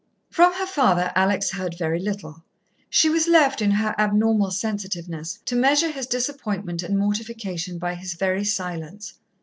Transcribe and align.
From 0.31 0.53
her 0.55 0.65
father, 0.65 1.11
Alex 1.15 1.51
heard 1.51 1.77
very 1.77 1.99
little. 1.99 2.43
She 2.89 3.07
was 3.07 3.27
left, 3.27 3.61
in 3.61 3.69
her 3.69 3.93
abnormal 3.99 4.49
sensitiveness, 4.49 5.37
to 5.45 5.55
measure 5.55 5.91
his 5.91 6.07
disappointment 6.07 6.81
and 6.81 6.97
mortification 6.97 7.77
by 7.77 7.93
his 7.93 8.15
very 8.15 8.43
silence. 8.43 9.13